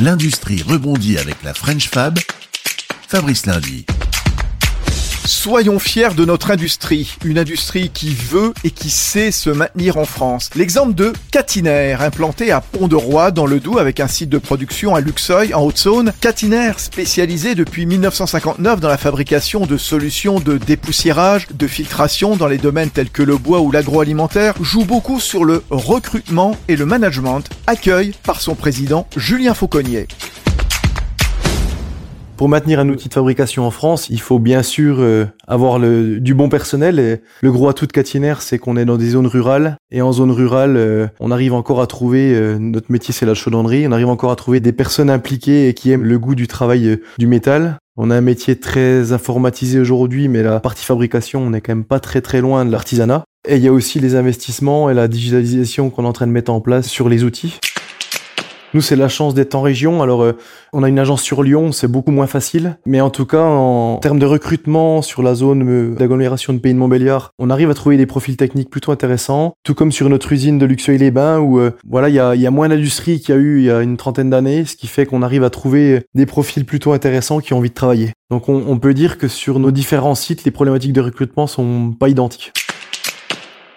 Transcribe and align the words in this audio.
L'industrie 0.00 0.62
rebondit 0.62 1.18
avec 1.18 1.42
la 1.42 1.54
French 1.54 1.88
Fab. 1.88 2.18
Fabrice 3.08 3.46
Lundi. 3.46 3.84
Soyons 5.28 5.78
fiers 5.78 6.14
de 6.16 6.24
notre 6.24 6.50
industrie, 6.52 7.18
une 7.22 7.38
industrie 7.38 7.90
qui 7.90 8.14
veut 8.14 8.54
et 8.64 8.70
qui 8.70 8.88
sait 8.88 9.30
se 9.30 9.50
maintenir 9.50 9.98
en 9.98 10.06
France. 10.06 10.48
L'exemple 10.56 10.94
de 10.94 11.12
Catinair, 11.30 12.00
implanté 12.00 12.50
à 12.50 12.62
Pont-de-Roi 12.62 13.30
dans 13.30 13.44
le 13.44 13.60
Doubs 13.60 13.76
avec 13.76 14.00
un 14.00 14.08
site 14.08 14.30
de 14.30 14.38
production 14.38 14.94
à 14.94 15.02
Luxeuil 15.02 15.52
en 15.52 15.60
Haute-Saône. 15.64 16.14
Catinair, 16.22 16.80
spécialisé 16.80 17.54
depuis 17.54 17.84
1959 17.84 18.80
dans 18.80 18.88
la 18.88 18.96
fabrication 18.96 19.66
de 19.66 19.76
solutions 19.76 20.40
de 20.40 20.56
dépoussiérage, 20.56 21.46
de 21.52 21.66
filtration 21.66 22.34
dans 22.34 22.48
les 22.48 22.56
domaines 22.56 22.90
tels 22.90 23.10
que 23.10 23.22
le 23.22 23.36
bois 23.36 23.60
ou 23.60 23.70
l'agroalimentaire, 23.70 24.54
joue 24.62 24.86
beaucoup 24.86 25.20
sur 25.20 25.44
le 25.44 25.62
recrutement 25.68 26.56
et 26.68 26.76
le 26.76 26.86
management, 26.86 27.42
accueille 27.66 28.14
par 28.22 28.40
son 28.40 28.54
président 28.54 29.06
Julien 29.14 29.52
Fauconnier. 29.52 30.08
Pour 32.38 32.48
maintenir 32.48 32.78
un 32.78 32.88
outil 32.88 33.08
de 33.08 33.14
fabrication 33.14 33.66
en 33.66 33.72
France, 33.72 34.08
il 34.10 34.20
faut 34.20 34.38
bien 34.38 34.62
sûr 34.62 34.98
euh, 35.00 35.26
avoir 35.48 35.80
du 35.80 36.34
bon 36.34 36.48
personnel. 36.48 37.00
Et 37.00 37.20
le 37.42 37.50
gros 37.50 37.68
atout 37.68 37.88
de 37.88 37.92
Catinaire, 37.92 38.42
c'est 38.42 38.60
qu'on 38.60 38.76
est 38.76 38.84
dans 38.84 38.96
des 38.96 39.08
zones 39.08 39.26
rurales. 39.26 39.76
Et 39.90 40.02
en 40.02 40.12
zone 40.12 40.30
rurale, 40.30 40.76
euh, 40.76 41.08
on 41.18 41.32
arrive 41.32 41.52
encore 41.52 41.80
à 41.80 41.88
trouver, 41.88 42.32
euh, 42.36 42.56
notre 42.60 42.92
métier 42.92 43.12
c'est 43.12 43.26
la 43.26 43.34
chaudronnerie, 43.34 43.88
on 43.88 43.90
arrive 43.90 44.06
encore 44.06 44.30
à 44.30 44.36
trouver 44.36 44.60
des 44.60 44.70
personnes 44.70 45.10
impliquées 45.10 45.68
et 45.68 45.74
qui 45.74 45.90
aiment 45.90 46.04
le 46.04 46.16
goût 46.16 46.36
du 46.36 46.46
travail 46.46 47.00
du 47.18 47.26
métal. 47.26 47.78
On 47.96 48.08
a 48.08 48.16
un 48.16 48.20
métier 48.20 48.54
très 48.54 49.10
informatisé 49.10 49.80
aujourd'hui, 49.80 50.28
mais 50.28 50.44
la 50.44 50.60
partie 50.60 50.84
fabrication, 50.84 51.42
on 51.42 51.50
n'est 51.50 51.60
quand 51.60 51.74
même 51.74 51.82
pas 51.82 51.98
très 51.98 52.20
très 52.20 52.40
loin 52.40 52.64
de 52.64 52.70
l'artisanat. 52.70 53.24
Et 53.48 53.56
il 53.56 53.64
y 53.64 53.68
a 53.68 53.72
aussi 53.72 53.98
les 53.98 54.14
investissements 54.14 54.90
et 54.90 54.94
la 54.94 55.08
digitalisation 55.08 55.90
qu'on 55.90 56.04
est 56.04 56.08
en 56.08 56.12
train 56.12 56.28
de 56.28 56.32
mettre 56.32 56.52
en 56.52 56.60
place 56.60 56.86
sur 56.86 57.08
les 57.08 57.24
outils. 57.24 57.58
Nous, 58.74 58.82
c'est 58.82 58.96
la 58.96 59.08
chance 59.08 59.32
d'être 59.32 59.54
en 59.54 59.62
région. 59.62 60.02
Alors, 60.02 60.22
euh, 60.22 60.32
on 60.74 60.82
a 60.82 60.88
une 60.90 60.98
agence 60.98 61.22
sur 61.22 61.42
Lyon, 61.42 61.72
c'est 61.72 61.88
beaucoup 61.88 62.10
moins 62.10 62.26
facile. 62.26 62.78
Mais 62.84 63.00
en 63.00 63.08
tout 63.08 63.24
cas, 63.24 63.42
en 63.42 63.96
termes 63.96 64.18
de 64.18 64.26
recrutement 64.26 65.00
sur 65.00 65.22
la 65.22 65.34
zone 65.34 65.66
euh, 65.66 65.94
d'agglomération 65.94 66.52
de 66.52 66.58
Pays 66.58 66.74
de 66.74 66.78
Montbéliard, 66.78 67.30
on 67.38 67.48
arrive 67.48 67.70
à 67.70 67.74
trouver 67.74 67.96
des 67.96 68.04
profils 68.04 68.36
techniques 68.36 68.68
plutôt 68.68 68.92
intéressants. 68.92 69.54
Tout 69.62 69.74
comme 69.74 69.90
sur 69.90 70.10
notre 70.10 70.32
usine 70.32 70.58
de 70.58 70.66
Luxeuil-les-Bains, 70.66 71.38
où 71.38 71.58
euh, 71.58 71.70
voilà, 71.88 72.10
il 72.10 72.14
y 72.14 72.46
a, 72.46 72.50
moins 72.50 72.68
d'industrie 72.68 73.20
qu'il 73.20 73.34
y 73.34 73.38
a 73.38 73.40
eu 73.40 73.58
il 73.58 73.64
y 73.64 73.70
a 73.70 73.80
une 73.80 73.96
trentaine 73.96 74.28
d'années, 74.28 74.66
ce 74.66 74.76
qui 74.76 74.86
fait 74.86 75.06
qu'on 75.06 75.22
arrive 75.22 75.44
à 75.44 75.50
trouver 75.50 76.02
des 76.14 76.26
profils 76.26 76.66
plutôt 76.66 76.92
intéressants 76.92 77.40
qui 77.40 77.54
ont 77.54 77.58
envie 77.58 77.70
de 77.70 77.74
travailler. 77.74 78.12
Donc, 78.30 78.50
on, 78.50 78.64
on 78.66 78.78
peut 78.78 78.92
dire 78.92 79.16
que 79.16 79.28
sur 79.28 79.58
nos 79.58 79.70
différents 79.70 80.14
sites, 80.14 80.44
les 80.44 80.50
problématiques 80.50 80.92
de 80.92 81.00
recrutement 81.00 81.46
sont 81.46 81.92
pas 81.98 82.10
identiques. 82.10 82.52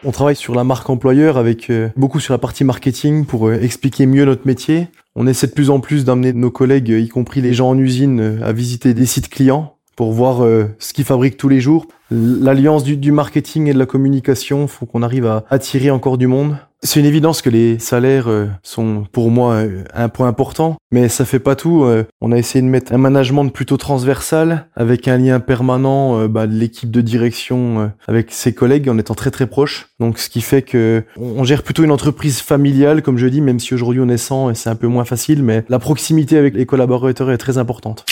On 0.04 0.12
travaille 0.12 0.36
sur 0.36 0.56
la 0.56 0.64
marque 0.64 0.90
employeur 0.90 1.38
avec 1.38 1.70
euh, 1.70 1.90
beaucoup 1.96 2.20
sur 2.20 2.34
la 2.34 2.40
partie 2.40 2.64
marketing 2.64 3.26
pour 3.26 3.48
euh, 3.48 3.60
expliquer 3.62 4.08
mieux 4.08 4.26
notre 4.26 4.48
métier. 4.48 4.88
On 5.16 5.28
essaie 5.28 5.48
de 5.48 5.52
plus 5.52 5.70
en 5.70 5.80
plus 5.80 6.06
d'amener 6.06 6.34
nos 6.34 6.50
collègues, 6.50 6.90
y 6.90 7.08
compris 7.08 7.42
les 7.42 7.54
gens 7.54 7.70
en 7.70 7.78
usine, 7.78 8.40
à 8.44 8.52
visiter 8.52 8.94
des 8.94 9.06
sites 9.06 9.30
clients 9.30 9.76
pour 10.02 10.14
voir 10.14 10.44
euh, 10.44 10.66
ce 10.80 10.94
qu'ils 10.94 11.06
fabriquent 11.06 11.38
tous 11.38 11.48
les 11.48 11.62
jours. 11.62 11.86
L'alliance 12.10 12.84
du, 12.84 12.98
du, 12.98 13.12
marketing 13.12 13.68
et 13.68 13.74
de 13.74 13.78
la 13.78 13.86
communication 13.86 14.66
faut 14.66 14.88
qu'on 14.88 15.04
arrive 15.04 15.28
à 15.28 15.46
attirer 15.52 15.92
encore 15.92 16.18
du 16.18 16.26
monde. 16.26 16.58
C'est 16.82 17.00
une 17.00 17.06
évidence 17.06 17.44
que 17.44 17.52
les 17.52 17.78
salaires 17.78 18.28
euh, 18.28 18.48
sont 18.64 19.06
pour 19.12 19.30
moi 19.30 19.54
euh, 19.54 19.84
un 19.94 20.10
point 20.10 20.28
important, 20.28 20.78
mais 20.92 21.08
ça 21.08 21.24
fait 21.24 21.38
pas 21.38 21.56
tout. 21.56 21.86
On 22.20 22.32
a 22.32 22.38
essayé 22.40 22.64
de 22.64 22.68
mettre 22.68 22.92
un 22.92 22.98
management 22.98 23.48
plutôt 23.50 23.78
transversal 23.78 24.66
avec 24.76 25.08
un 25.08 25.20
lien 25.20 25.40
permanent 25.40 26.28
bah, 26.28 26.48
de 26.48 26.56
l'équipe 26.56 26.90
de 26.90 27.02
direction 27.02 27.92
avec 28.08 28.32
ses 28.32 28.56
collègues 28.56 28.90
en 28.90 28.98
étant 28.98 29.14
très 29.14 29.30
très 29.30 29.46
proche. 29.46 29.90
Donc 30.00 30.18
ce 30.18 30.32
qui 30.32 30.42
fait 30.42 30.64
que 30.64 31.04
on 31.16 31.44
gère 31.44 31.62
plutôt 31.62 31.84
une 31.84 31.92
entreprise 31.92 32.40
familiale, 32.40 33.04
comme 33.04 33.20
je 33.20 33.28
dis, 33.28 33.42
même 33.42 33.60
si 33.60 33.76
aujourd'hui 33.76 34.02
on 34.02 34.10
est 34.10 34.18
100 34.18 34.50
et 34.50 34.56
c'est 34.56 34.72
un 34.72 34.76
peu 34.76 34.88
moins 34.88 35.06
facile, 35.06 35.44
mais 35.44 35.64
la 35.70 35.78
proximité 35.78 36.40
avec 36.40 36.56
les 36.56 36.66
collaborateurs 36.66 37.30
est 37.30 37.38
très 37.38 37.60
importante. 37.60 38.04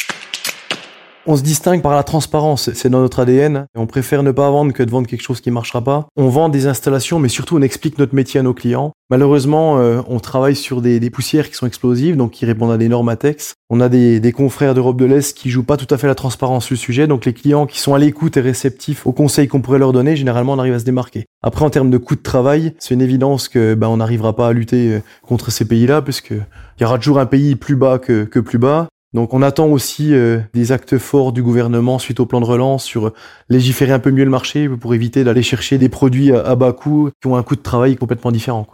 On 1.25 1.35
se 1.35 1.43
distingue 1.43 1.81
par 1.81 1.95
la 1.95 2.03
transparence, 2.03 2.71
c'est 2.73 2.89
dans 2.89 3.01
notre 3.01 3.19
ADN. 3.19 3.65
On 3.75 3.87
préfère 3.87 4.23
ne 4.23 4.31
pas 4.31 4.49
vendre 4.49 4.71
que 4.71 4.83
de 4.83 4.89
vendre 4.89 5.07
quelque 5.07 5.21
chose 5.21 5.41
qui 5.41 5.51
marchera 5.51 5.83
pas. 5.83 6.07
On 6.15 6.29
vend 6.29 6.47
des 6.47 6.65
installations, 6.65 7.19
mais 7.19 7.27
surtout 7.27 7.57
on 7.57 7.61
explique 7.61 7.99
notre 7.99 8.15
métier 8.15 8.39
à 8.39 8.43
nos 8.43 8.53
clients. 8.53 8.93
Malheureusement, 9.09 9.79
euh, 9.79 10.01
on 10.07 10.19
travaille 10.19 10.55
sur 10.55 10.81
des, 10.81 11.09
poussières 11.09 11.49
qui 11.49 11.55
sont 11.55 11.67
explosives, 11.67 12.15
donc 12.15 12.31
qui 12.31 12.45
répondent 12.45 12.71
à 12.71 12.77
des 12.77 12.87
normes 12.87 13.09
ATEX. 13.09 13.53
On 13.69 13.81
a 13.81 13.89
des, 13.89 14.31
confrères 14.31 14.73
d'Europe 14.73 14.97
de 14.97 15.05
l'Est 15.05 15.35
qui 15.35 15.49
jouent 15.49 15.63
pas 15.63 15.75
tout 15.75 15.93
à 15.93 15.97
fait 15.97 16.07
la 16.07 16.15
transparence 16.15 16.65
sur 16.65 16.73
le 16.73 16.79
sujet, 16.79 17.05
donc 17.05 17.25
les 17.25 17.33
clients 17.33 17.65
qui 17.65 17.79
sont 17.79 17.93
à 17.93 17.99
l'écoute 17.99 18.37
et 18.37 18.41
réceptifs 18.41 19.05
aux 19.05 19.11
conseils 19.11 19.47
qu'on 19.47 19.61
pourrait 19.61 19.79
leur 19.79 19.91
donner, 19.91 20.15
généralement 20.15 20.53
on 20.53 20.59
arrive 20.59 20.75
à 20.75 20.79
se 20.79 20.85
démarquer. 20.85 21.25
Après, 21.43 21.65
en 21.65 21.69
termes 21.69 21.89
de 21.89 21.97
coût 21.97 22.15
de 22.15 22.21
travail, 22.21 22.73
c'est 22.79 22.93
une 22.93 23.01
évidence 23.01 23.49
que 23.49 23.73
ben, 23.73 23.87
on 23.87 23.97
n'arrivera 23.97 24.35
pas 24.35 24.47
à 24.47 24.53
lutter 24.53 24.93
euh, 24.93 24.99
contre 25.21 25.51
ces 25.51 25.65
pays-là, 25.65 26.01
puisque 26.01 26.31
il 26.31 26.81
y 26.81 26.85
aura 26.85 26.97
toujours 26.97 27.19
un 27.19 27.25
pays 27.25 27.55
plus 27.55 27.75
bas 27.75 27.99
que 27.99 28.39
plus 28.39 28.57
bas. 28.57 28.87
Donc 29.13 29.33
on 29.33 29.41
attend 29.41 29.65
aussi 29.65 30.13
euh, 30.13 30.39
des 30.53 30.71
actes 30.71 30.99
forts 30.99 31.31
du 31.31 31.41
gouvernement 31.41 31.97
suite 31.97 32.19
au 32.19 32.27
plan 32.27 32.41
de 32.41 32.45
relance 32.45 32.83
sur 32.83 33.07
euh, 33.07 33.13
légiférer 33.49 33.91
un 33.91 33.99
peu 33.99 34.11
mieux 34.11 34.23
le 34.23 34.29
marché 34.29 34.69
pour 34.69 34.93
éviter 34.93 35.23
d'aller 35.23 35.41
chercher 35.41 35.79
des 35.79 35.89
produits 35.89 36.31
à, 36.31 36.55
bas 36.55 36.73
coût 36.73 37.09
qui 37.19 37.27
ont 37.27 37.35
un 37.35 37.41
coût 37.41 37.55
de 37.55 37.61
travail 37.61 37.95
complètement 37.95 38.31
différent. 38.31 38.67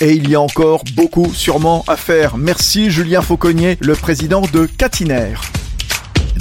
Et 0.00 0.12
il 0.12 0.30
y 0.30 0.34
a 0.34 0.40
encore 0.40 0.82
beaucoup 0.94 1.34
sûrement 1.34 1.84
à 1.88 1.96
faire. 1.96 2.38
Merci 2.38 2.90
Julien 2.90 3.20
Fauconnier, 3.20 3.76
le 3.80 3.94
président 3.94 4.42
de 4.52 4.64
Catinaire. 4.64 5.42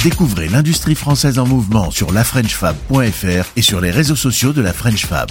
Découvrez 0.01 0.47
l'industrie 0.47 0.95
française 0.95 1.39
en 1.39 1.47
mouvement 1.47 1.91
sur 1.91 2.13
lafrenchfab.fr 2.13 3.51
et 3.55 3.61
sur 3.61 3.81
les 3.81 3.91
réseaux 3.91 4.15
sociaux 4.15 4.53
de 4.53 4.61
la 4.61 4.71
French 4.71 5.05
Fab. 5.05 5.29